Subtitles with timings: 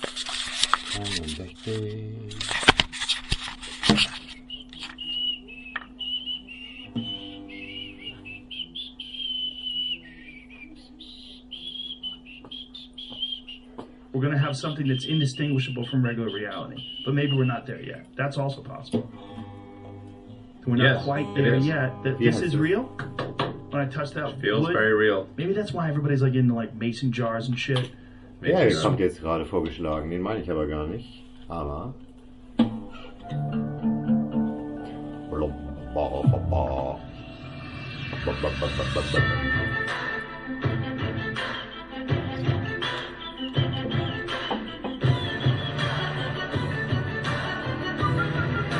[0.00, 2.30] 61.
[14.12, 18.06] We're gonna have something that's indistinguishable from regular reality, but maybe we're not there yet.
[18.16, 19.08] That's also possible.
[20.66, 21.66] We're not Yes, quite it there is.
[21.66, 22.02] yet.
[22.02, 22.36] That Yes.
[22.40, 22.84] this is real.
[23.70, 25.28] When I touched that Feels wood, very real.
[25.36, 27.92] maybe that's why everybody's like into like mason jars and shit.
[28.42, 31.24] Der Maybe kommt jetzt gerade vorgeschlagen, den meine ich aber gar nicht.
[31.48, 31.94] Aber.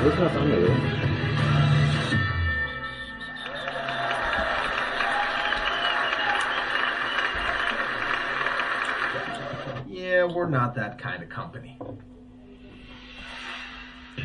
[0.02, 0.70] Wo ist das andere?
[10.00, 11.78] Yeah, we're not that kind of company.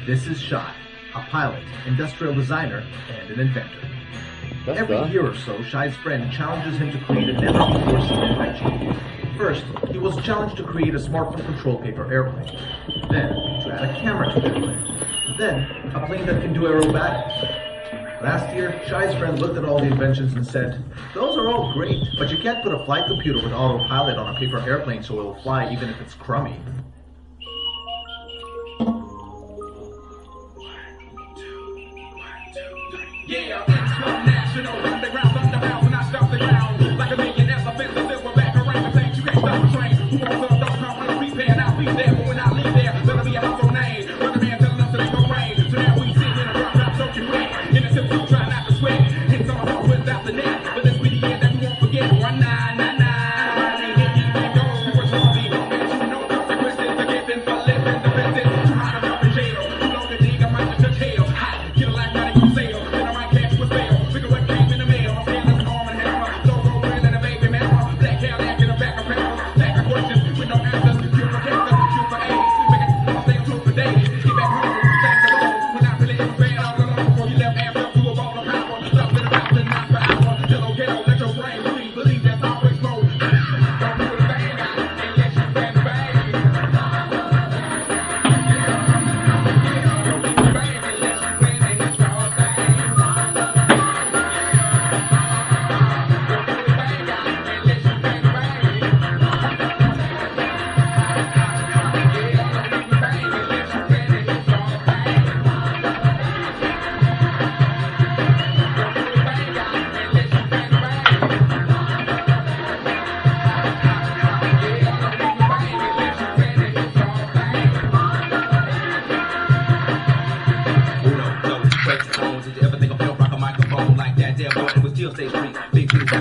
[0.06, 0.73] This is Shai,
[1.14, 3.82] a pilot, industrial designer, and an inventor.
[4.66, 8.98] Das Every year or so, Shai's friend challenges him to create a never-before-seen invention.
[9.38, 12.58] First, he was challenged to create a smartphone control paper airplane.
[13.10, 15.38] Then, to add a camera to the airplane.
[15.38, 17.64] Then, a plane that can do aerobatics.
[18.21, 22.02] Last year, Shai's friend looked at all the inventions and said, Those are all great,
[22.17, 25.41] but you can't put a flight computer with autopilot on a paper airplane so it'll
[25.41, 26.59] fly even if it's crummy.
[33.27, 36.97] Yeah, international, underground, underground, when I stop the ground.
[36.97, 39.93] Like a the silver back around the things you can't stop the train.
[39.95, 40.55] Who wants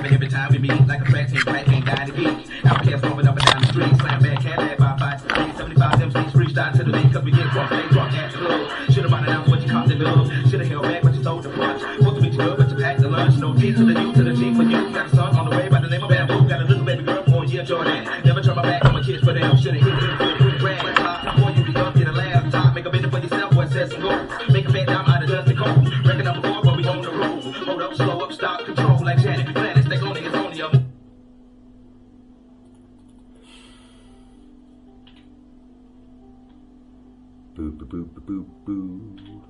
[0.03, 0.87] Big every time we meet.
[0.87, 2.67] Like a track team, track ain't dying to get.
[2.67, 3.97] Outcast moving up and down the street.
[3.97, 5.57] Slam bad cat, bad by five.
[5.57, 8.91] 75 MCs freestyle to the beat, cause we get drunk, they drunk the club.
[8.91, 10.31] Should've bought it out what you caught the love.
[10.51, 11.81] Should've held back, but you sold the punch.
[11.81, 13.37] Supposed to be good, but you packed the lunch.
[13.39, 14.91] No G to the U to the G for you.
[14.93, 16.49] Got a son on the way by the name of Bamboo.
[16.49, 18.05] Got a little baby girl, four year Jordan.
[18.25, 19.57] Never turn my back on my kids for them.
[19.57, 21.37] Should've hit it, hit it, grand top.
[21.37, 22.75] Before you be up, a laptop.
[22.75, 24.31] Make a minute for yourself, boy, set some goals.
[24.51, 25.84] Make a bed down out of dust and cold.
[37.55, 39.43] Boo, boo, boo, boo, boo, boo.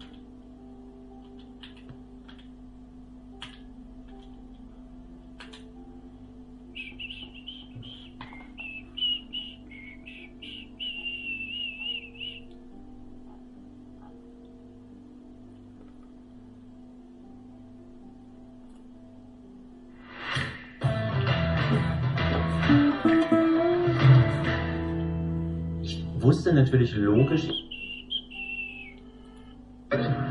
[26.20, 27.48] Wusste natürlich logisch,
[29.96, 30.23] Gracias.